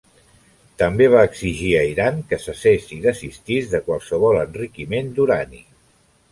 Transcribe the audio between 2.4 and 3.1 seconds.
cessés i